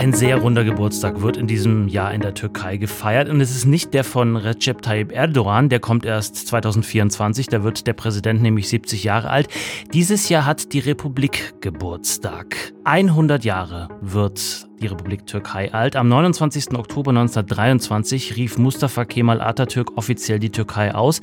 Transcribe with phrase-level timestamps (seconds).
[0.00, 3.66] Ein sehr runder Geburtstag wird in diesem Jahr in der Türkei gefeiert und es ist
[3.66, 8.70] nicht der von Recep Tayyip Erdogan, der kommt erst 2024, da wird der Präsident nämlich
[8.70, 9.48] 70 Jahre alt.
[9.92, 12.72] Dieses Jahr hat die Republik Geburtstag.
[12.84, 15.96] 100 Jahre wird die Republik Türkei alt.
[15.96, 16.70] Am 29.
[16.78, 21.20] Oktober 1923 rief Mustafa Kemal Atatürk offiziell die Türkei aus.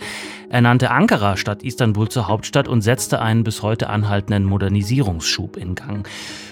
[0.50, 5.76] Er nannte Ankara statt Istanbul zur Hauptstadt und setzte einen bis heute anhaltenden Modernisierungsschub in
[5.76, 6.08] Gang.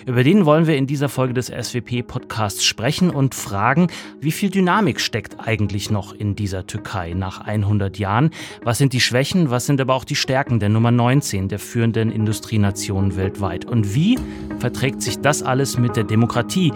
[0.06, 3.88] Über den wollen wir in dieser Folge des SWP-Podcasts sprechen und fragen,
[4.20, 8.32] wie viel Dynamik steckt eigentlich noch in dieser Türkei nach 100 Jahren?
[8.64, 12.12] Was sind die Schwächen, was sind aber auch die Stärken der Nummer 19 der führenden
[12.12, 13.64] Industrienationen weltweit?
[13.64, 14.20] Und wie
[14.60, 16.74] verträgt sich das alles mit der Demokratie,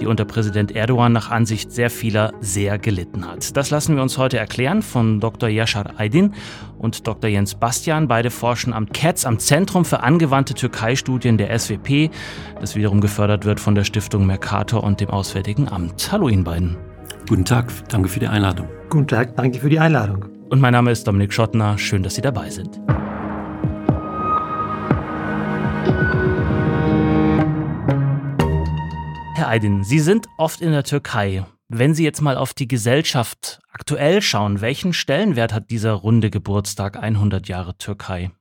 [0.00, 3.56] die unter Präsident Erdogan nach Ansicht sehr vieler sehr gelitten hat.
[3.56, 5.48] Das lassen wir uns heute erklären von Dr.
[5.48, 6.32] Yashar Aydin
[6.78, 7.30] und Dr.
[7.30, 8.08] Jens Bastian.
[8.08, 12.10] Beide forschen am CATS, am Zentrum für angewandte Türkei-Studien der SWP,
[12.60, 16.10] das wiederum gefördert wird von der Stiftung Mercator und dem Auswärtigen Amt.
[16.12, 16.76] Hallo Ihnen beiden.
[17.28, 18.68] Guten Tag, danke für die Einladung.
[18.88, 20.24] Guten Tag, danke für die Einladung.
[20.50, 21.78] Und mein Name ist Dominik Schottner.
[21.78, 22.80] Schön, dass Sie dabei sind.
[29.36, 31.44] Herr Aydin, Sie sind oft in der Türkei.
[31.72, 36.96] Wenn Sie jetzt mal auf die Gesellschaft aktuell schauen, welchen Stellenwert hat dieser runde Geburtstag
[36.96, 38.32] 100 Jahre Türkei?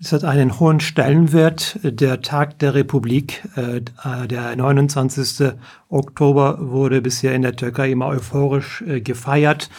[0.00, 1.78] Es hat einen hohen Stellenwert.
[1.82, 3.80] Der Tag der Republik, äh,
[4.26, 5.52] der 29.
[5.88, 9.70] Oktober, wurde bisher in der Türkei immer euphorisch äh, gefeiert.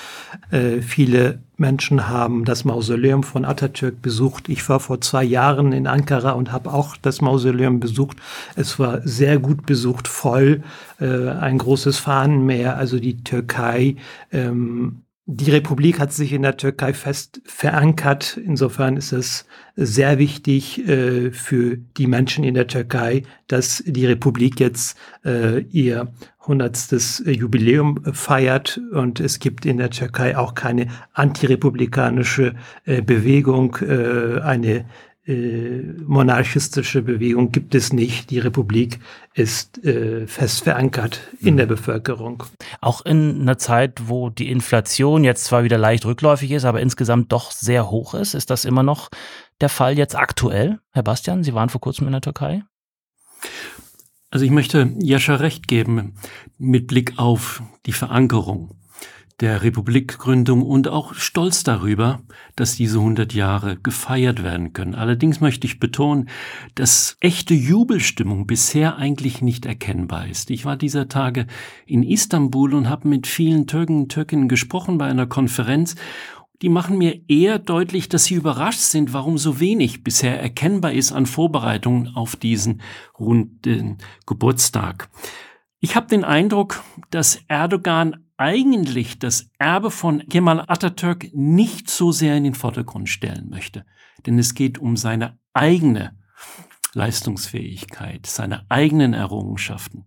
[0.51, 4.47] Äh, viele Menschen haben das Mausoleum von Atatürk besucht.
[4.47, 8.17] Ich war vor zwei Jahren in Ankara und habe auch das Mausoleum besucht.
[8.55, 10.63] Es war sehr gut besucht, voll,
[10.99, 12.75] ein großes Fahnenmeer.
[12.75, 13.95] Also die Türkei
[14.33, 18.37] ähm, die Republik hat sich in der Türkei fest verankert.
[18.37, 24.59] Insofern ist es sehr wichtig äh, für die Menschen in der Türkei, dass die Republik
[24.59, 28.79] jetzt äh, ihr hundertstes Jubiläum feiert.
[28.91, 32.53] Und es gibt in der Türkei auch keine antirepublikanische
[32.85, 34.85] äh, Bewegung, äh, eine
[35.27, 38.29] äh, monarchistische Bewegung gibt es nicht.
[38.29, 38.99] Die Republik
[39.33, 42.43] ist äh, fest verankert in der Bevölkerung.
[42.79, 47.31] Auch in einer Zeit, wo die Inflation jetzt zwar wieder leicht rückläufig ist, aber insgesamt
[47.31, 49.09] doch sehr hoch ist, ist das immer noch
[49.61, 50.79] der Fall jetzt aktuell?
[50.91, 52.63] Herr Bastian, Sie waren vor kurzem in der Türkei?
[54.29, 56.15] Also ich möchte Jascha recht geben
[56.57, 58.75] mit Blick auf die Verankerung
[59.41, 62.21] der Republikgründung und auch stolz darüber,
[62.55, 64.95] dass diese 100 Jahre gefeiert werden können.
[64.95, 66.29] Allerdings möchte ich betonen,
[66.75, 70.49] dass echte Jubelstimmung bisher eigentlich nicht erkennbar ist.
[70.51, 71.47] Ich war dieser Tage
[71.85, 75.95] in Istanbul und habe mit vielen Türken und Türkinnen gesprochen bei einer Konferenz
[76.61, 81.11] die machen mir eher deutlich, dass sie überrascht sind, warum so wenig bisher erkennbar ist
[81.11, 82.81] an Vorbereitungen auf diesen
[83.19, 85.09] runden Geburtstag.
[85.79, 92.35] Ich habe den Eindruck, dass Erdogan eigentlich das Erbe von Kemal Atatürk nicht so sehr
[92.35, 93.85] in den Vordergrund stellen möchte.
[94.25, 96.17] Denn es geht um seine eigene
[96.93, 100.05] Leistungsfähigkeit, seine eigenen Errungenschaften.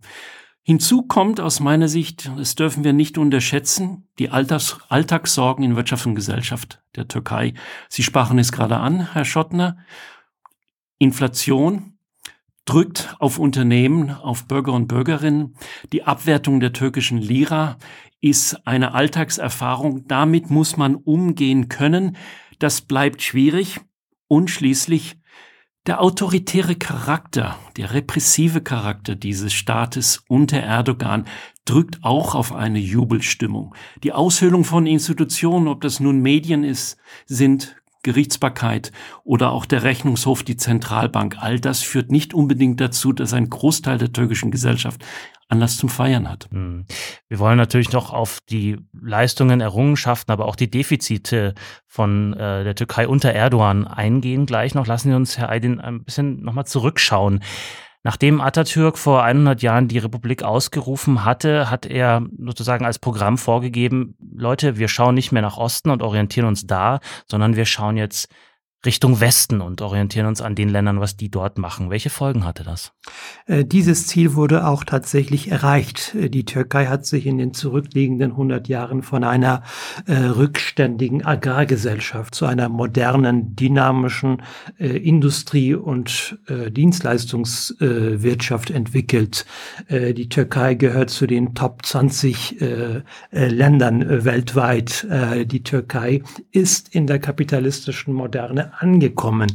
[0.63, 6.05] Hinzu kommt aus meiner Sicht, das dürfen wir nicht unterschätzen, die Alltags Alltagssorgen in Wirtschaft
[6.05, 7.53] und Gesellschaft der Türkei.
[7.87, 9.77] Sie sprachen es gerade an, Herr Schottner.
[10.99, 11.97] Inflation,
[12.69, 15.55] drückt auf Unternehmen, auf Bürger und Bürgerinnen.
[15.91, 17.77] Die Abwertung der türkischen Lira
[18.21, 20.07] ist eine Alltagserfahrung.
[20.07, 22.15] Damit muss man umgehen können.
[22.59, 23.79] Das bleibt schwierig.
[24.27, 25.17] Und schließlich
[25.87, 31.25] der autoritäre Charakter, der repressive Charakter dieses Staates unter Erdogan
[31.65, 33.73] drückt auch auf eine Jubelstimmung.
[34.03, 38.91] Die Aushöhlung von Institutionen, ob das nun Medien ist, sind, Gerichtsbarkeit
[39.23, 43.97] oder auch der Rechnungshof, die Zentralbank, all das führt nicht unbedingt dazu, dass ein Großteil
[43.97, 45.03] der türkischen Gesellschaft
[45.49, 46.47] Anlass zum Feiern hat.
[46.51, 46.85] Hm.
[47.27, 51.55] Wir wollen natürlich noch auf die Leistungen, Errungenschaften, aber auch die Defizite
[51.87, 54.45] von äh, der Türkei unter Erdogan eingehen.
[54.45, 57.41] Gleich noch lassen Sie uns, Herr Aydin, ein bisschen nochmal zurückschauen.
[58.03, 64.15] Nachdem Atatürk vor 100 Jahren die Republik ausgerufen hatte, hat er sozusagen als Programm vorgegeben,
[64.33, 68.29] Leute, wir schauen nicht mehr nach Osten und orientieren uns da, sondern wir schauen jetzt
[68.85, 71.89] Richtung Westen und orientieren uns an den Ländern, was die dort machen.
[71.89, 72.93] Welche Folgen hatte das?
[73.45, 76.15] Äh, dieses Ziel wurde auch tatsächlich erreicht.
[76.15, 79.63] Äh, die Türkei hat sich in den zurückliegenden 100 Jahren von einer
[80.05, 84.43] äh, rückständigen Agrargesellschaft zu einer modernen, dynamischen
[84.77, 89.45] äh, Industrie- und äh, Dienstleistungswirtschaft entwickelt.
[89.87, 92.57] Äh, die Türkei gehört zu den Top 20
[93.31, 95.07] Ländern weltweit.
[95.45, 96.21] die Türkei
[96.51, 99.51] ist in der kapitalistischen Moderne angekommen.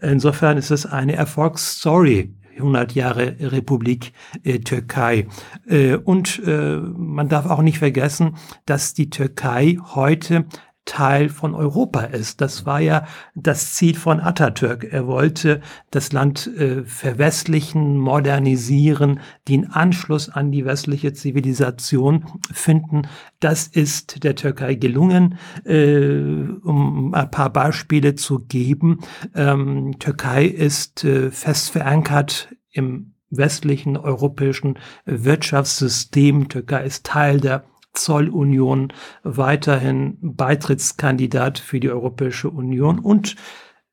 [0.00, 4.12] Insofern ist es eine Erfolgsstory 100 Jahre Republik
[4.42, 5.26] äh, Türkei.
[5.66, 10.46] Äh, und äh, man darf auch nicht vergessen, dass die Türkei heute
[10.84, 12.40] Teil von Europa ist.
[12.40, 14.84] Das war ja das Ziel von Atatürk.
[14.84, 15.60] Er wollte
[15.90, 23.02] das Land äh, verwestlichen, modernisieren, den Anschluss an die westliche Zivilisation finden.
[23.40, 25.38] Das ist der Türkei gelungen.
[25.64, 29.00] Äh, um ein paar Beispiele zu geben.
[29.34, 36.48] Ähm, Türkei ist äh, fest verankert im westlichen europäischen Wirtschaftssystem.
[36.48, 37.64] Türkei ist Teil der
[37.94, 38.92] Zollunion,
[39.22, 43.36] weiterhin Beitrittskandidat für die Europäische Union und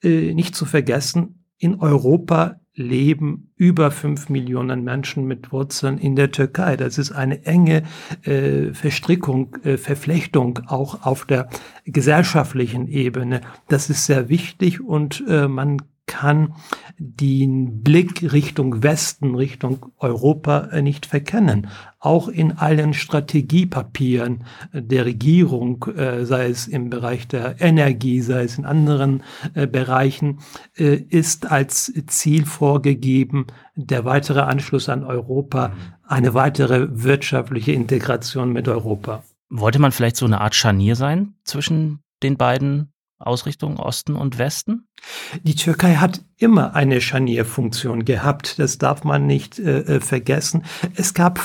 [0.04, 6.32] äh, nicht zu vergessen, in Europa leben über fünf Millionen Menschen mit Wurzeln in der
[6.32, 6.78] Türkei.
[6.78, 7.84] Das ist eine enge
[8.24, 11.50] äh, Verstrickung, äh, Verflechtung auch auf der
[11.86, 13.42] gesellschaftlichen Ebene.
[13.68, 15.82] Das ist sehr wichtig und äh, man
[16.12, 16.56] kann
[16.98, 21.68] den Blick Richtung Westen, Richtung Europa äh, nicht verkennen.
[22.00, 24.44] Auch in allen Strategiepapieren
[24.74, 29.24] der Regierung, äh, sei es im Bereich der Energie, sei es in anderen
[29.54, 30.40] äh, Bereichen,
[30.74, 35.74] ist als Ziel vorgegeben, der weitere Anschluss an Europa,
[36.04, 39.24] eine weitere wirtschaftliche Integration mit Europa.
[39.50, 44.88] Wollte man vielleicht so eine Art Scharnier sein zwischen den beiden Ausrichtung Osten und Westen?
[45.44, 48.60] Die Türkei hat immer eine Scharnierfunktion gehabt.
[48.60, 50.64] Das darf man nicht äh, äh vergessen.
[50.96, 51.40] Es gab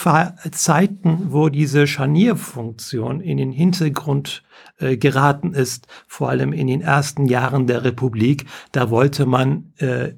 [0.53, 4.43] Zeiten, wo diese Scharnierfunktion in den Hintergrund
[4.79, 8.47] äh, geraten ist, vor allem in den ersten Jahren der Republik.
[8.73, 10.13] Da wollte man äh,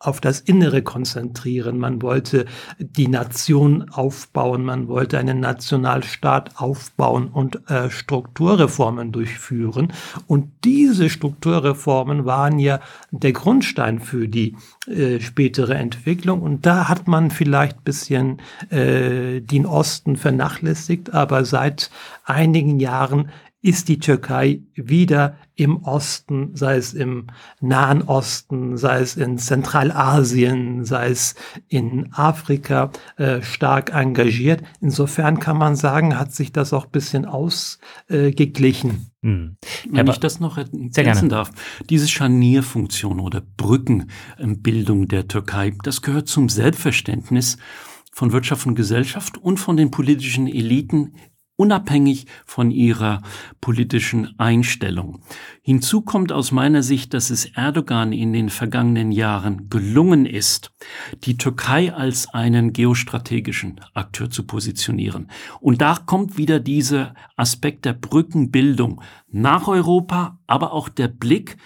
[0.00, 1.78] auf das Innere konzentrieren.
[1.78, 2.46] Man wollte
[2.78, 9.92] die Nation aufbauen, man wollte einen Nationalstaat aufbauen und äh, Strukturreformen durchführen.
[10.28, 12.80] Und diese Strukturreformen waren ja
[13.10, 14.56] der Grundstein für die
[14.86, 16.42] äh, spätere Entwicklung.
[16.42, 18.38] Und da hat man vielleicht bisschen
[18.70, 21.90] äh, den Osten vernachlässigt, aber seit
[22.24, 27.26] einigen Jahren ist die Türkei wieder im Osten, sei es im
[27.60, 31.34] Nahen Osten, sei es in Zentralasien, sei es
[31.66, 34.62] in Afrika äh, stark engagiert.
[34.80, 38.90] Insofern kann man sagen, hat sich das auch bisschen ausgeglichen.
[39.22, 39.56] Äh, hm.
[39.90, 41.50] Wenn ich das noch ergänzen darf,
[41.90, 47.56] diese Scharnierfunktion oder Brückenbildung der Türkei, das gehört zum Selbstverständnis
[48.12, 51.14] von Wirtschaft und Gesellschaft und von den politischen Eliten
[51.58, 53.20] unabhängig von ihrer
[53.60, 55.20] politischen Einstellung.
[55.60, 60.70] Hinzu kommt aus meiner Sicht, dass es Erdogan in den vergangenen Jahren gelungen ist,
[61.24, 65.30] die Türkei als einen geostrategischen Akteur zu positionieren.
[65.60, 71.56] Und da kommt wieder dieser Aspekt der Brückenbildung nach Europa, aber auch der Blick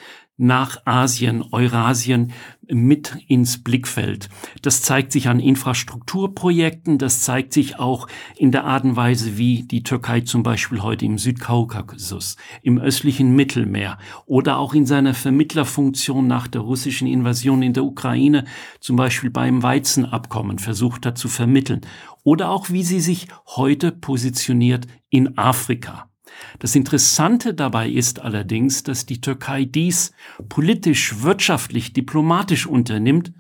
[0.43, 2.33] nach Asien, Eurasien
[2.69, 4.29] mit ins Blickfeld.
[4.61, 9.63] Das zeigt sich an Infrastrukturprojekten, das zeigt sich auch in der Art und Weise, wie
[9.63, 16.27] die Türkei zum Beispiel heute im Südkaukasus, im östlichen Mittelmeer oder auch in seiner Vermittlerfunktion
[16.27, 18.45] nach der russischen Invasion in der Ukraine,
[18.81, 21.83] zum Beispiel beim Weizenabkommen versucht hat zu vermitteln
[22.25, 26.12] oder auch wie sie sich heute positioniert in Afrika.
[26.59, 30.13] Das Interessante dabei ist allerdings, dass die Türkei dies
[30.49, 33.33] politisch, wirtschaftlich, diplomatisch unternimmt,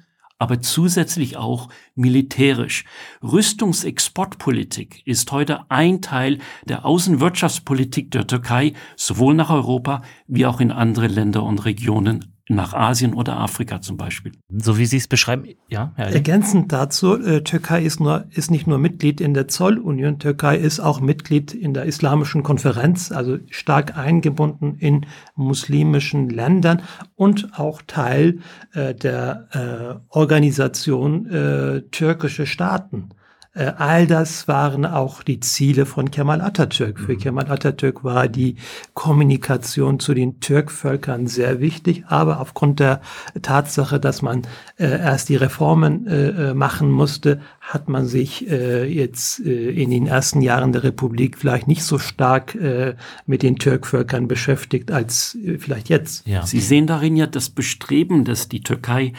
[0.42, 2.84] aber zusätzlich auch militärisch.
[3.22, 10.72] Rüstungsexportpolitik ist heute ein Teil der Außenwirtschaftspolitik der Türkei, sowohl nach Europa wie auch in
[10.72, 14.32] andere Länder und Regionen nach Asien oder Afrika zum Beispiel.
[14.48, 15.92] So wie Sie es beschreiben, ja.
[15.94, 20.56] Herr Ergänzend dazu, äh, Türkei ist, nur, ist nicht nur Mitglied in der Zollunion, Türkei
[20.56, 25.06] ist auch Mitglied in der Islamischen Konferenz, also stark eingebunden in
[25.36, 26.82] muslimischen Ländern
[27.14, 28.40] und auch Teil
[28.72, 33.10] äh, der äh, Organisation äh, türkische Staaten.
[33.54, 36.98] Äh, all das waren auch die Ziele von Kemal Atatürk.
[36.98, 37.18] Für mhm.
[37.18, 38.56] Kemal Atatürk war die
[38.94, 43.02] Kommunikation zu den Türkvölkern sehr wichtig, aber aufgrund der
[43.42, 44.42] Tatsache, dass man
[44.78, 49.90] äh, erst die Reformen äh, äh machen musste, hat man sich äh, jetzt äh, in
[49.90, 52.94] den ersten Jahren der Republik vielleicht nicht so stark äh,
[53.26, 56.26] mit den Türkvölkern beschäftigt als äh, vielleicht jetzt.
[56.26, 56.46] Ja.
[56.46, 59.12] Sie sehen darin ja das Bestreben, dass die Türkei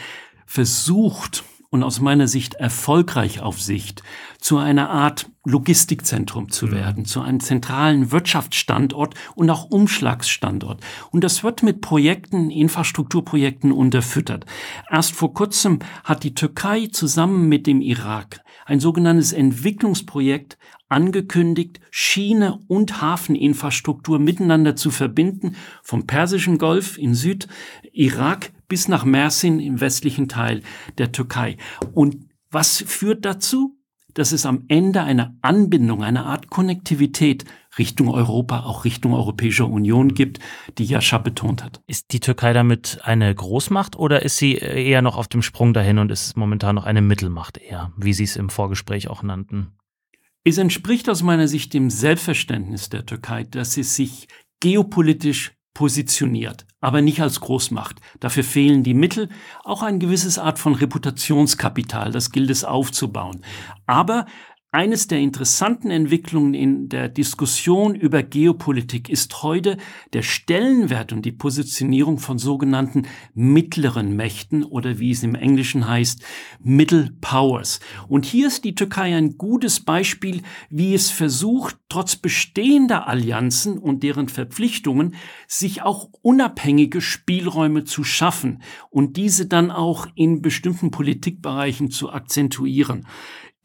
[0.44, 4.04] versucht, und aus meiner Sicht erfolgreich auf Sicht
[4.38, 6.70] zu einer Art Logistikzentrum zu mhm.
[6.70, 10.80] werden, zu einem zentralen Wirtschaftsstandort und auch Umschlagsstandort.
[11.10, 14.46] Und das wird mit Projekten, Infrastrukturprojekten unterfüttert.
[14.88, 20.56] Erst vor kurzem hat die Türkei zusammen mit dem Irak ein sogenanntes Entwicklungsprojekt
[20.94, 29.58] angekündigt, Schiene und Hafeninfrastruktur miteinander zu verbinden, vom Persischen Golf in Südirak bis nach Mersin
[29.58, 30.62] im westlichen Teil
[30.96, 31.56] der Türkei.
[31.92, 33.76] Und was führt dazu?
[34.14, 37.44] Dass es am Ende eine Anbindung, eine Art Konnektivität
[37.78, 40.38] Richtung Europa, auch Richtung Europäischer Union gibt,
[40.78, 41.82] die Jascha betont hat.
[41.88, 45.98] Ist die Türkei damit eine Großmacht oder ist sie eher noch auf dem Sprung dahin
[45.98, 49.72] und ist momentan noch eine Mittelmacht eher, wie Sie es im Vorgespräch auch nannten?
[50.46, 54.28] Es entspricht aus meiner Sicht dem Selbstverständnis der Türkei, dass sie sich
[54.60, 58.00] geopolitisch positioniert, aber nicht als Großmacht.
[58.20, 59.30] Dafür fehlen die Mittel,
[59.64, 63.42] auch ein gewisses Art von Reputationskapital, das gilt es aufzubauen.
[63.86, 64.26] Aber
[64.74, 69.76] eines der interessanten Entwicklungen in der Diskussion über Geopolitik ist heute
[70.12, 76.24] der Stellenwert und die Positionierung von sogenannten mittleren Mächten oder wie es im Englischen heißt,
[76.60, 77.78] Middle Powers.
[78.08, 84.02] Und hier ist die Türkei ein gutes Beispiel, wie es versucht, trotz bestehender Allianzen und
[84.02, 85.14] deren Verpflichtungen,
[85.46, 93.06] sich auch unabhängige Spielräume zu schaffen und diese dann auch in bestimmten Politikbereichen zu akzentuieren.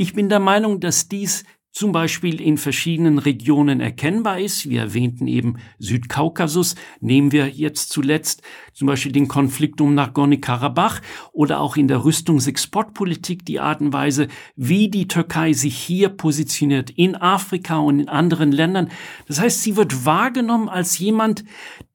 [0.01, 4.69] Ich bin der Meinung, dass dies zum Beispiel in verschiedenen Regionen erkennbar ist.
[4.69, 6.75] Wir erwähnten eben Südkaukasus.
[7.01, 8.41] Nehmen wir jetzt zuletzt
[8.71, 11.01] zum Beispiel den Konflikt um Nagorno-Karabach
[11.33, 16.91] oder auch in der Rüstungsexportpolitik die Art und Weise, wie die Türkei sich hier positioniert
[16.91, 18.91] in Afrika und in anderen Ländern.
[19.27, 21.43] Das heißt, sie wird wahrgenommen als jemand,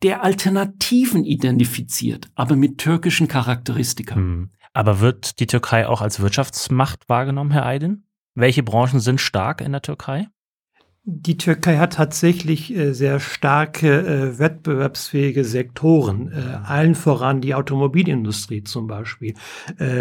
[0.02, 4.16] der Alternativen identifiziert, aber mit türkischen Charakteristika.
[4.16, 4.50] Hm.
[4.74, 8.04] Aber wird die Türkei auch als Wirtschaftsmacht wahrgenommen, Herr Aydin?
[8.34, 10.26] Welche Branchen sind stark in der Türkei?
[11.06, 18.64] Die Türkei hat tatsächlich äh, sehr starke äh, wettbewerbsfähige Sektoren, äh, allen voran die Automobilindustrie
[18.64, 19.34] zum Beispiel.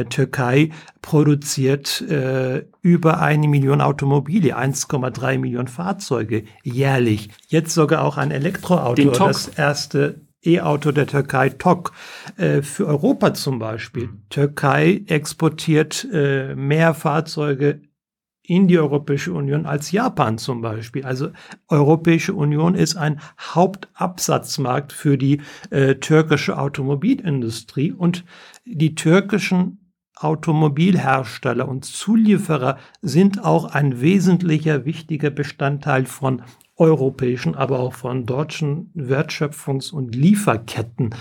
[0.09, 0.69] Türkei
[1.01, 2.03] produziert
[2.81, 7.29] über eine Million Automobile, 1,3 Millionen Fahrzeuge jährlich.
[7.47, 11.91] Jetzt sogar auch ein Elektroauto, das erste E-Auto der Türkei, TOK,
[12.37, 14.09] äh, für Europa zum Beispiel.
[14.29, 17.81] Türkei exportiert äh, mehr Fahrzeuge
[18.45, 21.05] in die Europäische Union als Japan zum Beispiel.
[21.05, 21.29] Also
[21.69, 28.25] Europäische Union ist ein Hauptabsatzmarkt für die äh, türkische Automobilindustrie und
[28.65, 29.79] die türkischen
[30.15, 36.43] Automobilhersteller und Zulieferer sind auch ein wesentlicher, wichtiger Bestandteil von
[36.77, 41.13] europäischen, aber auch von deutschen Wertschöpfungs- und Lieferketten.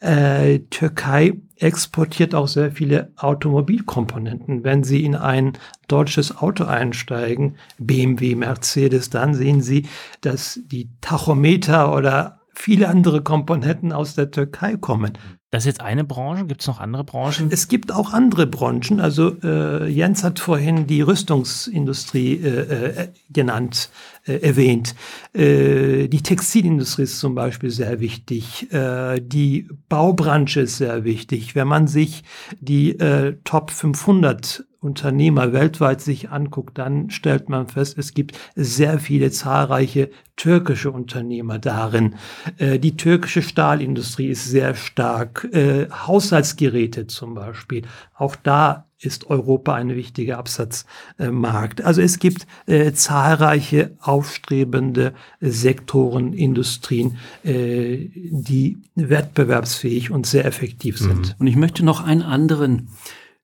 [0.00, 4.64] Äh, Türkei exportiert auch sehr viele Automobilkomponenten.
[4.64, 5.54] Wenn Sie in ein
[5.88, 9.86] deutsches Auto einsteigen, BMW, Mercedes, dann sehen Sie,
[10.20, 15.18] dass die Tachometer oder viele andere Komponenten aus der Türkei kommen.
[15.50, 16.46] Das ist jetzt eine Branche.
[16.46, 17.48] Gibt es noch andere Branchen?
[17.50, 19.00] Es gibt auch andere Branchen.
[19.00, 23.90] Also äh, Jens hat vorhin die Rüstungsindustrie äh, äh, genannt,
[24.26, 24.94] äh, erwähnt.
[25.32, 28.72] Äh, die Textilindustrie ist zum Beispiel sehr wichtig.
[28.72, 31.56] Äh, die Baubranche ist sehr wichtig.
[31.56, 32.22] Wenn man sich
[32.60, 32.96] die
[33.44, 40.10] Top 500 Unternehmer weltweit sich anguckt, dann stellt man fest, es gibt sehr viele zahlreiche
[40.36, 42.14] türkische Unternehmer darin.
[42.56, 45.46] Äh, die türkische Stahlindustrie ist sehr stark.
[45.52, 47.82] Äh, Haushaltsgeräte zum Beispiel.
[48.14, 51.82] Auch da ist Europa ein wichtiger Absatzmarkt.
[51.82, 61.28] Also es gibt äh, zahlreiche aufstrebende Sektoren, Industrien, äh, die wettbewerbsfähig und sehr effektiv sind.
[61.28, 61.34] Mhm.
[61.38, 62.88] Und ich möchte noch einen anderen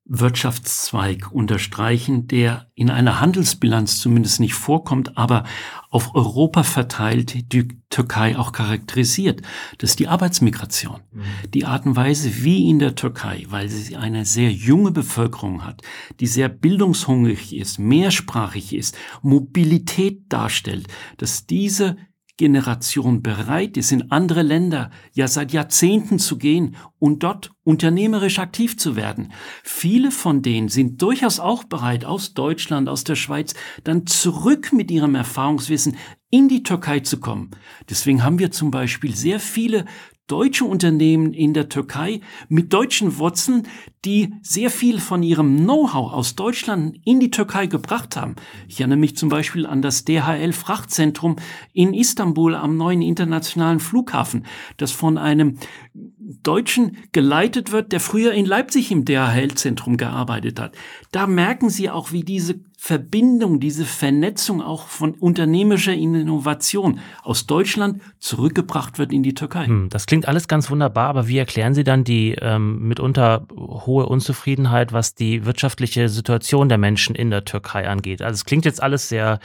[0.08, 5.44] Wirtschaftszweig unterstreichen, der in einer Handelsbilanz zumindest nicht vorkommt, aber
[5.90, 9.42] auf Europa verteilt die Türkei auch charakterisiert.
[9.78, 11.00] Das ist die Arbeitsmigration.
[11.10, 11.22] Mhm.
[11.54, 15.82] Die Art und Weise, wie in der Türkei, weil sie eine sehr junge Bevölkerung hat,
[16.20, 20.86] die sehr bildungshungrig ist, mehrsprachig ist, Mobilität darstellt,
[21.16, 21.96] dass diese
[22.36, 28.76] Generation bereit ist, in andere Länder ja seit Jahrzehnten zu gehen und dort unternehmerisch aktiv
[28.76, 29.32] zu werden.
[29.62, 34.90] Viele von denen sind durchaus auch bereit, aus Deutschland, aus der Schweiz, dann zurück mit
[34.90, 35.96] ihrem Erfahrungswissen
[36.30, 37.50] in die Türkei zu kommen.
[37.88, 39.86] Deswegen haben wir zum Beispiel sehr viele
[40.26, 43.68] deutsche Unternehmen in der Türkei mit deutschen Wurzeln,
[44.04, 48.36] die sehr viel von ihrem Know-how aus Deutschland in die Türkei gebracht haben.
[48.68, 51.36] Ich erinnere mich zum Beispiel an das DHL-Frachtzentrum
[51.72, 55.58] in Istanbul am neuen internationalen Flughafen, das von einem
[55.94, 60.76] Deutschen geleitet wird, der früher in Leipzig im DHL-Zentrum gearbeitet hat.
[61.12, 68.02] Da merken Sie auch, wie diese Verbindung, diese Vernetzung auch von unternehmischer Innovation aus Deutschland
[68.18, 69.66] zurückgebracht wird in die Türkei.
[69.66, 74.06] Hm, das klingt alles ganz wunderbar, aber wie erklären Sie dann die ähm, mitunter hohe
[74.06, 78.20] Unzufriedenheit, was die wirtschaftliche Situation der Menschen in der Türkei angeht?
[78.20, 79.40] Also es klingt jetzt alles sehr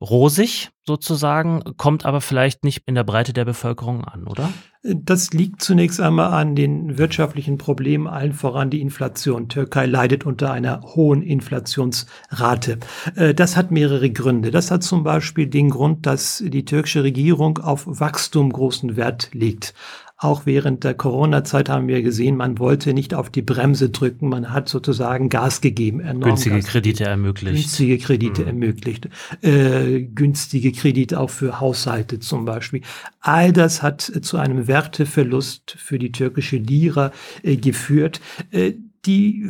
[0.00, 4.50] rosig sozusagen, kommt aber vielleicht nicht in der Breite der Bevölkerung an, oder?
[4.82, 9.48] Das liegt zunächst einmal an den wirtschaftlichen Problemen, allen voran die Inflation.
[9.48, 12.78] Türkei leidet unter einer hohen Inflationsrate.
[13.16, 14.50] Äh, das hat mehrere Gründe.
[14.50, 19.74] Das hat zum Beispiel den Grund, dass die türkische Regierung auf Wachstum großen Wert legt.
[20.20, 24.50] Auch während der Corona-Zeit haben wir gesehen, man wollte nicht auf die Bremse drücken, man
[24.50, 26.00] hat sozusagen Gas gegeben.
[26.20, 27.10] Günstige Gas Kredite gegeben.
[27.10, 27.54] ermöglicht.
[27.54, 28.48] Günstige Kredite mhm.
[28.48, 29.08] ermöglicht.
[29.42, 32.82] Äh, günstige Kredite auch für Haushalte zum Beispiel.
[33.20, 37.12] All das hat zu einem Werteverlust für die türkische Lira
[37.44, 38.20] äh, geführt.
[38.50, 38.72] Äh,
[39.06, 39.42] die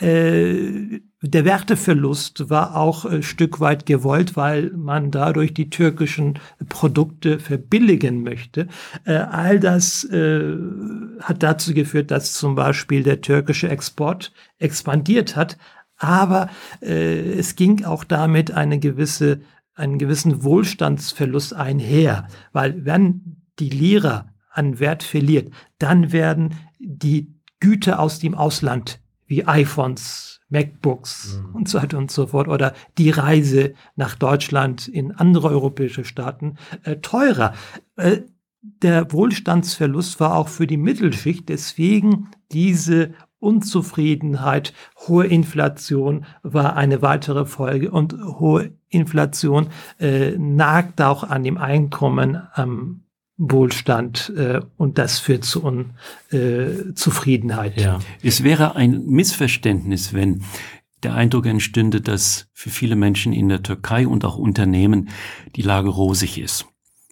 [0.00, 7.38] äh, der Werteverlust war auch ein Stück weit gewollt, weil man dadurch die türkischen Produkte
[7.38, 8.68] verbilligen möchte.
[9.04, 10.56] Äh, all das äh,
[11.20, 15.56] hat dazu geführt, dass zum Beispiel der türkische Export expandiert hat.
[15.96, 16.50] Aber
[16.82, 19.40] äh, es ging auch damit eine gewisse,
[19.74, 28.00] einen gewissen Wohlstandsverlust einher, weil wenn die Lira an Wert verliert, dann werden die Güter
[28.00, 31.54] aus dem Ausland wie iPhones, MacBooks mhm.
[31.54, 36.56] und so weiter und so fort oder die Reise nach Deutschland in andere europäische Staaten
[36.84, 37.52] äh, teurer.
[37.96, 38.22] Äh,
[38.62, 44.72] der Wohlstandsverlust war auch für die Mittelschicht, deswegen diese Unzufriedenheit,
[45.06, 49.68] hohe Inflation war eine weitere Folge und hohe Inflation
[50.00, 53.02] äh, nagt auch an dem Einkommen am
[53.38, 57.76] Wohlstand äh, und das führt zu Unzufriedenheit.
[57.76, 57.98] Äh, ja.
[58.22, 60.42] Es wäre ein Missverständnis, wenn
[61.02, 65.10] der Eindruck entstünde, dass für viele Menschen in der Türkei und auch Unternehmen
[65.54, 66.66] die Lage rosig ist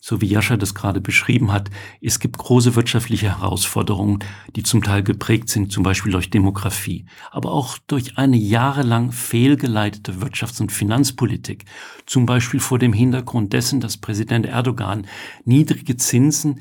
[0.06, 1.70] so wie Jascha das gerade beschrieben hat,
[2.02, 4.18] es gibt große wirtschaftliche Herausforderungen,
[4.54, 10.20] die zum Teil geprägt sind, zum Beispiel durch Demografie, aber auch durch eine jahrelang fehlgeleitete
[10.20, 11.64] Wirtschafts- und Finanzpolitik,
[12.04, 15.06] zum Beispiel vor dem Hintergrund dessen, dass Präsident Erdogan
[15.46, 16.61] niedrige Zinsen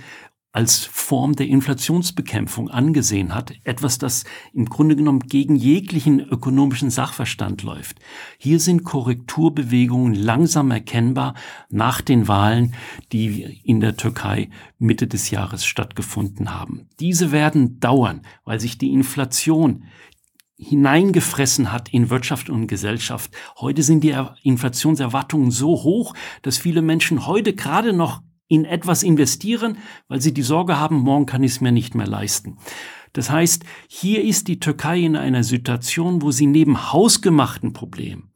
[0.53, 7.63] als Form der Inflationsbekämpfung angesehen hat, etwas, das im Grunde genommen gegen jeglichen ökonomischen Sachverstand
[7.63, 7.99] läuft.
[8.37, 11.33] Hier sind Korrekturbewegungen langsam erkennbar
[11.69, 12.75] nach den Wahlen,
[13.11, 16.87] die in der Türkei Mitte des Jahres stattgefunden haben.
[16.99, 19.85] Diese werden dauern, weil sich die Inflation
[20.55, 23.31] hineingefressen hat in Wirtschaft und Gesellschaft.
[23.57, 29.77] Heute sind die Inflationserwartungen so hoch, dass viele Menschen heute gerade noch in etwas investieren,
[30.07, 32.57] weil sie die Sorge haben, morgen kann ich es mir nicht mehr leisten.
[33.13, 38.33] Das heißt, hier ist die Türkei in einer Situation, wo sie neben hausgemachten Problemen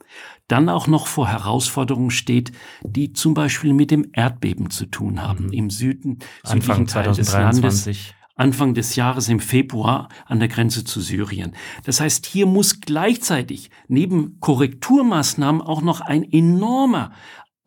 [0.47, 5.47] dann auch noch vor Herausforderungen steht, die zum Beispiel mit dem Erdbeben zu tun haben.
[5.47, 5.53] Mhm.
[5.53, 7.15] Im Süden, Anfang Teil 2023.
[7.15, 8.13] des Landes.
[8.37, 11.55] Anfang des Jahres im Februar an der Grenze zu Syrien.
[11.85, 17.11] Das heißt, hier muss gleichzeitig neben Korrekturmaßnahmen auch noch ein enormer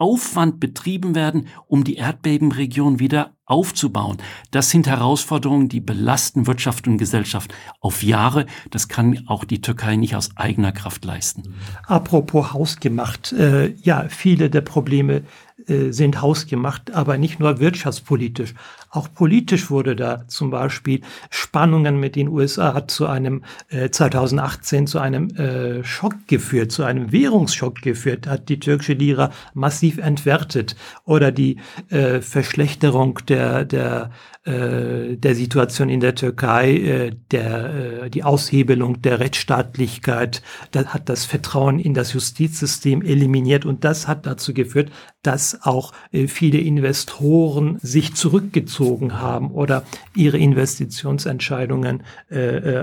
[0.01, 4.17] Aufwand betrieben werden, um die Erdbebenregion wieder aufzubauen.
[4.51, 8.47] Das sind Herausforderungen, die belasten Wirtschaft und Gesellschaft auf Jahre.
[8.71, 11.55] Das kann auch die Türkei nicht aus eigener Kraft leisten.
[11.87, 15.23] Apropos hausgemacht, äh, ja, viele der Probleme
[15.67, 18.55] äh, sind hausgemacht, aber nicht nur wirtschaftspolitisch.
[18.91, 21.01] Auch politisch wurde da zum Beispiel
[21.31, 26.83] Spannungen mit den USA hat zu einem äh, 2018 zu einem äh, Schock geführt, zu
[26.83, 30.75] einem Währungsschock geführt, hat die türkische Lira massiv entwertet
[31.05, 34.11] oder die äh, Verschlechterung der der
[34.43, 41.11] äh, der Situation in der Türkei, äh, der, äh, die Aushebelung der Rechtsstaatlichkeit, da hat
[41.11, 44.91] das Vertrauen in das Justizsystem eliminiert und das hat dazu geführt,
[45.23, 45.93] dass auch
[46.29, 48.80] viele Investoren sich zurückgezogen
[49.21, 52.03] haben oder ihre Investitionsentscheidungen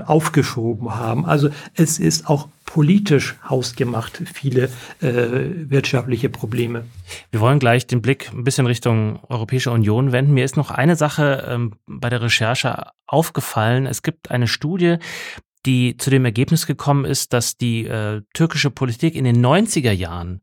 [0.06, 1.26] aufgeschoben haben.
[1.26, 4.64] Also es ist auch politisch hausgemacht, viele
[5.00, 5.10] äh,
[5.70, 6.84] wirtschaftliche Probleme.
[7.30, 10.34] Wir wollen gleich den Blick ein bisschen Richtung Europäische Union wenden.
[10.34, 13.86] Mir ist noch eine Sache ähm, bei der Recherche aufgefallen.
[13.86, 14.96] Es gibt eine Studie,
[15.64, 20.42] die zu dem Ergebnis gekommen ist, dass die äh, türkische Politik in den 90er Jahren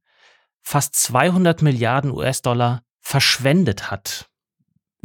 [0.64, 4.32] fast 200 Milliarden US-Dollar verschwendet hat.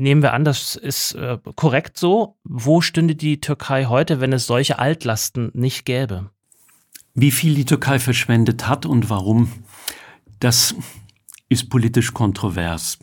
[0.00, 2.38] Nehmen wir an, das ist äh, korrekt so.
[2.42, 6.30] Wo stünde die Türkei heute, wenn es solche Altlasten nicht gäbe?
[7.12, 9.52] Wie viel die Türkei verschwendet hat und warum,
[10.38, 10.74] das
[11.50, 12.98] ist politisch kontrovers.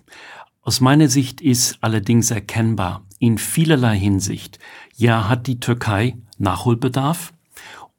[0.63, 4.57] Aus meiner Sicht ist allerdings erkennbar, in vielerlei Hinsicht,
[4.95, 7.31] ja hat die Türkei Nachholbedarf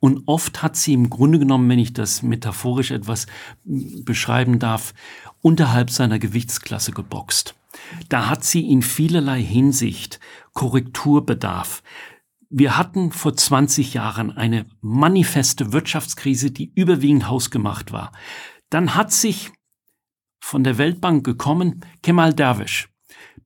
[0.01, 3.27] Und oft hat sie im Grunde genommen, wenn ich das metaphorisch etwas
[3.65, 4.93] beschreiben darf,
[5.41, 7.55] unterhalb seiner Gewichtsklasse geboxt.
[8.09, 10.21] Da hat sie in vielerlei Hinsicht
[10.53, 11.83] Korrekturbedarf.
[12.51, 18.13] Wir hatten vor 20 Jahren eine manifeste Wirtschaftskrise, die überwiegend hausgemacht war.
[18.71, 19.51] Dann hat sich
[20.41, 22.89] von der Weltbank gekommen Kemal Derwisch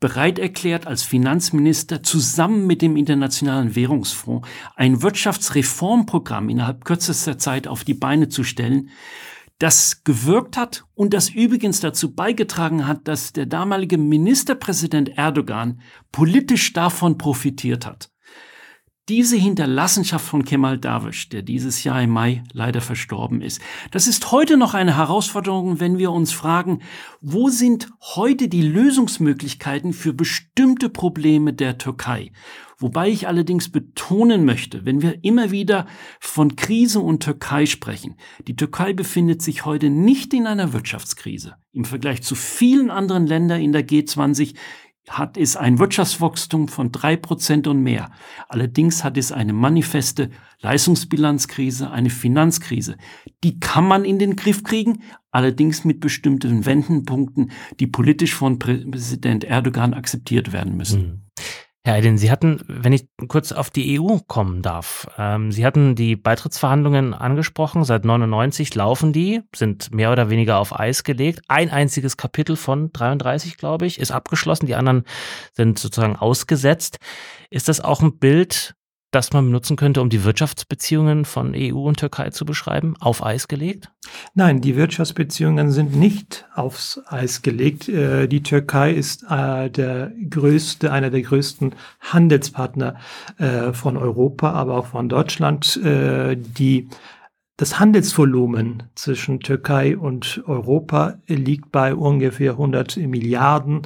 [0.02, 7.84] bereit erklärt, als Finanzminister zusammen mit dem Internationalen Währungsfonds ein Wirtschaftsreformprogramm innerhalb kürzester Zeit auf
[7.84, 8.90] die Beine zu stellen,
[9.62, 16.72] das gewirkt hat und das übrigens dazu beigetragen hat, dass der damalige Ministerpräsident Erdogan politisch
[16.72, 18.11] davon profitiert hat.
[19.08, 23.60] Diese Hinterlassenschaft von Kemal Dawisch, der dieses Jahr im Mai leider verstorben ist,
[23.90, 26.82] das ist heute noch eine Herausforderung, wenn wir uns fragen,
[27.20, 32.30] wo sind heute die Lösungsmöglichkeiten für bestimmte Probleme der Türkei?
[32.78, 35.86] Wobei ich allerdings betonen möchte, wenn wir immer wieder
[36.20, 41.56] von Krise und Türkei sprechen, die Türkei befindet sich heute nicht in einer Wirtschaftskrise.
[41.72, 44.54] Im Vergleich zu vielen anderen Ländern in der G20
[45.08, 48.10] hat es ein Wirtschaftswachstum von drei Prozent und mehr.
[48.48, 52.96] Allerdings hat es eine manifeste Leistungsbilanzkrise, eine Finanzkrise.
[53.42, 59.44] Die kann man in den Griff kriegen, allerdings mit bestimmten Wendenpunkten, die politisch von Präsident
[59.44, 61.00] Erdogan akzeptiert werden müssen.
[61.00, 61.22] Mhm.
[61.84, 65.96] Herr Eidin, Sie hatten, wenn ich kurz auf die EU kommen darf, ähm, Sie hatten
[65.96, 67.82] die Beitrittsverhandlungen angesprochen.
[67.82, 71.42] Seit 99 laufen die, sind mehr oder weniger auf Eis gelegt.
[71.48, 74.66] Ein einziges Kapitel von 33, glaube ich, ist abgeschlossen.
[74.66, 75.02] Die anderen
[75.54, 76.98] sind sozusagen ausgesetzt.
[77.50, 78.76] Ist das auch ein Bild
[79.12, 83.46] das man benutzen könnte, um die Wirtschaftsbeziehungen von EU und Türkei zu beschreiben, auf Eis
[83.46, 83.90] gelegt?
[84.34, 87.88] Nein, die Wirtschaftsbeziehungen sind nicht aufs Eis gelegt.
[87.88, 92.96] Äh, die Türkei ist äh, der größte, einer der größten Handelspartner
[93.36, 95.78] äh, von Europa, aber auch von Deutschland.
[95.82, 96.88] Die
[97.56, 103.82] das Handelsvolumen zwischen Türkei und Europa liegt bei ungefähr 100 Milliarden,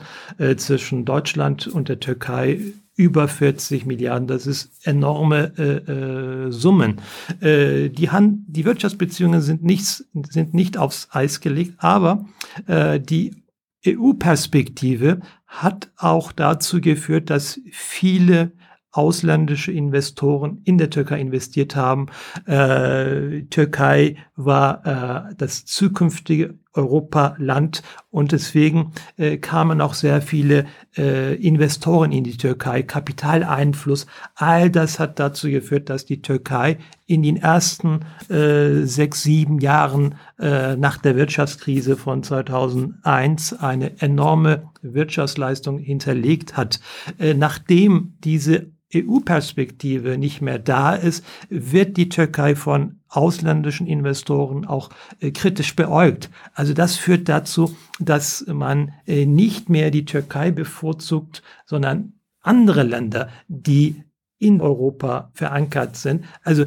[0.56, 2.60] zwischen Deutschland und der Türkei
[2.96, 4.26] über 40 Milliarden.
[4.26, 7.00] Das ist enorme äh, äh, Summen.
[7.40, 12.24] Äh, die, Hand, die Wirtschaftsbeziehungen sind, nichts, sind nicht aufs Eis gelegt, aber
[12.66, 13.42] äh, die
[13.86, 18.52] EU-Perspektive hat auch dazu geführt, dass viele
[18.90, 22.06] ausländische Investoren in der Türkei investiert haben.
[22.46, 31.34] Äh, Türkei war äh, das zukünftige Europaland und deswegen äh, kamen auch sehr viele äh,
[31.34, 34.06] Investoren in die Türkei, Kapitaleinfluss.
[34.34, 40.16] All das hat dazu geführt, dass die Türkei in den ersten äh, sechs, sieben Jahren
[40.38, 46.80] äh, nach der Wirtschaftskrise von 2001 eine enorme Wirtschaftsleistung hinterlegt hat.
[47.18, 54.90] Äh, nachdem diese EU-Perspektive nicht mehr da ist, wird die Türkei von ausländischen Investoren auch
[55.20, 56.30] äh, kritisch beäugt.
[56.54, 63.28] Also das führt dazu, dass man äh, nicht mehr die Türkei bevorzugt, sondern andere Länder,
[63.48, 64.04] die
[64.38, 66.24] in Europa verankert sind.
[66.42, 66.66] Also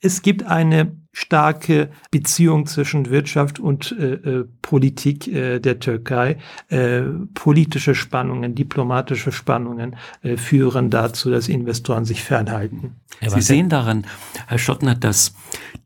[0.00, 6.38] es gibt eine starke Beziehung zwischen Wirtschaft und äh, äh, Politik äh, der Türkei.
[6.68, 7.02] Äh,
[7.34, 12.96] politische Spannungen, diplomatische Spannungen äh, führen dazu, dass Investoren sich fernhalten.
[13.26, 14.06] Sie sehen daran,
[14.46, 15.34] Herr Schottner, dass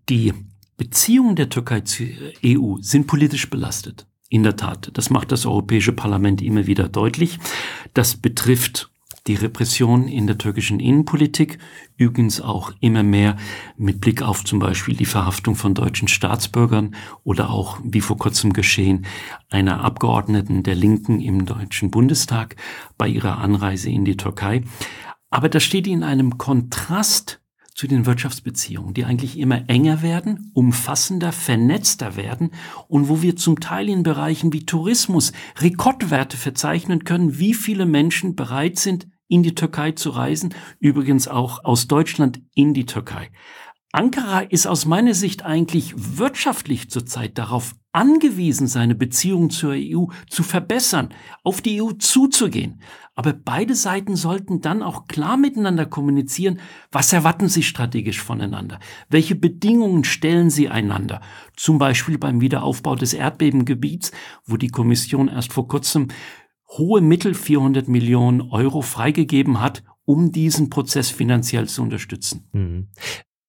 [0.09, 0.33] die
[0.77, 2.07] Beziehungen der Türkei zur
[2.45, 4.07] EU sind politisch belastet.
[4.29, 7.39] In der Tat, das macht das Europäische Parlament immer wieder deutlich.
[7.95, 8.91] Das betrifft
[9.27, 11.59] die Repression in der türkischen Innenpolitik,
[11.97, 13.37] übrigens auch immer mehr
[13.77, 18.53] mit Blick auf zum Beispiel die Verhaftung von deutschen Staatsbürgern oder auch, wie vor kurzem
[18.53, 19.07] geschehen,
[19.51, 22.57] einer Abgeordneten der Linken im Deutschen Bundestag
[22.97, 24.63] bei ihrer Anreise in die Türkei.
[25.31, 27.41] Aber das steht in einem Kontrast
[27.77, 32.53] zu den Wirtschaftsbeziehungen, die eigentlich immer enger werden, umfassender, vernetzter werden
[32.89, 38.35] und wo wir zum Teil in Bereichen wie Tourismus Rekordwerte verzeichnen können, wie viele Menschen
[38.35, 43.31] bereit sind, in die Türkei zu reisen, übrigens auch aus Deutschland in die Türkei.
[43.93, 50.43] Ankara ist aus meiner Sicht eigentlich wirtschaftlich zurzeit darauf angewiesen, seine Beziehungen zur EU zu
[50.43, 51.09] verbessern,
[51.43, 52.83] auf die EU zuzugehen.
[53.15, 56.61] Aber beide Seiten sollten dann auch klar miteinander kommunizieren,
[56.93, 61.23] was erwarten sie strategisch voneinander, welche Bedingungen stellen sie einander,
[61.57, 64.13] zum Beispiel beim Wiederaufbau des Erdbebengebiets,
[64.45, 66.09] wo die Kommission erst vor kurzem
[66.69, 72.49] hohe Mittel, 400 Millionen Euro, freigegeben hat, um diesen Prozess finanziell zu unterstützen.
[72.53, 72.89] Mhm.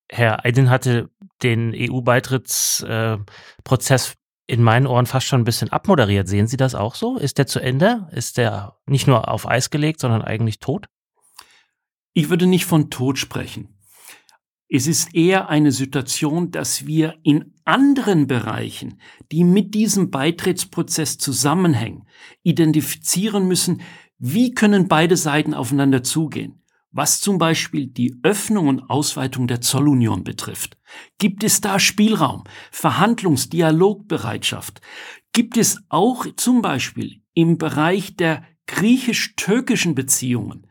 [0.10, 1.10] Herr Eidin hatte
[1.44, 4.16] den EU-Beitrittsprozess äh,
[4.48, 6.28] in meinen Ohren fast schon ein bisschen abmoderiert.
[6.28, 7.18] Sehen Sie das auch so?
[7.18, 8.08] Ist der zu Ende?
[8.12, 10.88] Ist der nicht nur auf Eis gelegt, sondern eigentlich tot?
[12.14, 13.78] Ich würde nicht von Tod sprechen.
[14.70, 19.00] Es ist eher eine Situation, dass wir in anderen Bereichen,
[19.32, 22.08] die mit diesem Beitrittsprozess zusammenhängen,
[22.44, 23.82] identifizieren müssen,
[24.18, 26.64] wie können beide Seiten aufeinander zugehen.
[26.92, 30.78] Was zum Beispiel die Öffnung und Ausweitung der Zollunion betrifft.
[31.20, 34.82] Gibt es da Spielraum, Verhandlungs-, Dialogbereitschaft?
[35.34, 40.68] Gibt es auch zum Beispiel im Bereich der griechisch-türkischen Beziehungen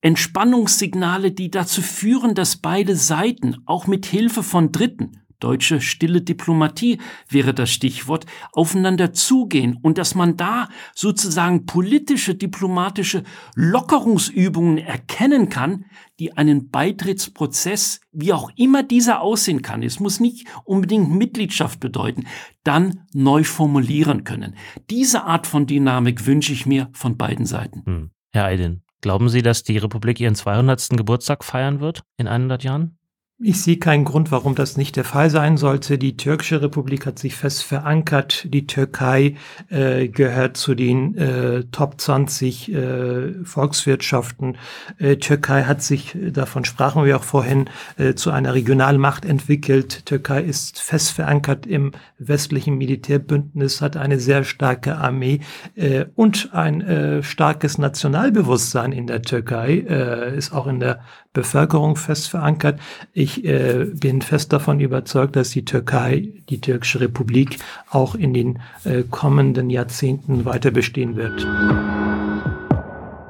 [0.00, 6.98] Entspannungssignale, die dazu führen, dass beide Seiten auch mit Hilfe von Dritten deutsche stille Diplomatie
[7.28, 13.22] wäre das Stichwort, aufeinander zugehen und dass man da sozusagen politische, diplomatische
[13.54, 15.84] Lockerungsübungen erkennen kann,
[16.18, 22.26] die einen Beitrittsprozess, wie auch immer dieser aussehen kann, es muss nicht unbedingt Mitgliedschaft bedeuten,
[22.64, 24.56] dann neu formulieren können.
[24.90, 27.82] Diese Art von Dynamik wünsche ich mir von beiden Seiten.
[27.86, 28.10] Hm.
[28.32, 30.90] Herr Eidin, Glauben Sie, dass die Republik ihren 200.
[30.90, 32.97] Geburtstag feiern wird in 100 Jahren?
[33.40, 35.96] Ich sehe keinen Grund, warum das nicht der Fall sein sollte.
[35.96, 38.52] Die türkische Republik hat sich fest verankert.
[38.52, 39.36] Die Türkei
[39.68, 44.56] äh, gehört zu den äh, Top 20 äh, Volkswirtschaften.
[44.98, 50.04] Äh, Türkei hat sich, davon sprachen wir auch vorhin, äh, zu einer Regionalmacht entwickelt.
[50.06, 55.42] Türkei ist fest verankert im westlichen Militärbündnis, hat eine sehr starke Armee
[55.76, 61.02] äh, und ein äh, starkes Nationalbewusstsein in der Türkei, äh, ist auch in der
[61.38, 62.80] Bevölkerung fest verankert.
[63.12, 67.58] Ich äh, bin fest davon überzeugt, dass die Türkei, die türkische Republik,
[67.90, 71.46] auch in den äh, kommenden Jahrzehnten weiter bestehen wird.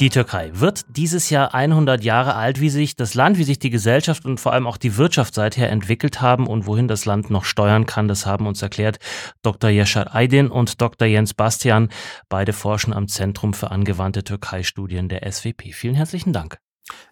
[0.00, 3.68] Die Türkei wird dieses Jahr 100 Jahre alt, wie sich das Land, wie sich die
[3.68, 7.44] Gesellschaft und vor allem auch die Wirtschaft seither entwickelt haben und wohin das Land noch
[7.44, 8.98] steuern kann, das haben uns erklärt
[9.42, 9.70] Dr.
[9.70, 11.08] Yaşar Aydin und Dr.
[11.08, 11.88] Jens Bastian.
[12.28, 15.72] Beide forschen am Zentrum für angewandte Türkei-Studien der SWP.
[15.72, 16.58] Vielen herzlichen Dank.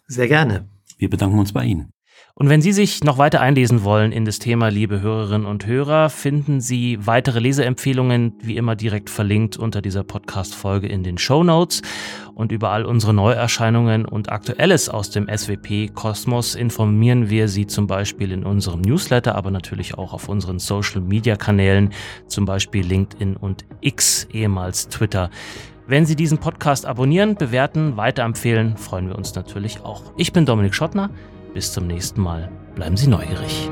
[0.07, 0.69] Sehr gerne.
[0.97, 1.93] Wir bedanken uns bei Ihnen.
[2.39, 6.11] Und wenn Sie sich noch weiter einlesen wollen in das Thema, liebe Hörerinnen und Hörer,
[6.11, 11.81] finden Sie weitere Leseempfehlungen wie immer direkt verlinkt unter dieser Podcast-Folge in den Show Notes.
[12.35, 18.33] Und über all unsere Neuerscheinungen und Aktuelles aus dem SWP-Kosmos informieren wir Sie zum Beispiel
[18.33, 21.95] in unserem Newsletter, aber natürlich auch auf unseren Social-Media-Kanälen,
[22.27, 25.31] zum Beispiel LinkedIn und X, ehemals Twitter.
[25.89, 30.03] Wenn Sie diesen Podcast abonnieren, bewerten, weiterempfehlen, freuen wir uns natürlich auch.
[30.17, 31.11] Ich bin Dominik Schottner.
[31.55, 32.51] Bis zum nächsten Mal.
[32.75, 33.71] Bleiben Sie neugierig.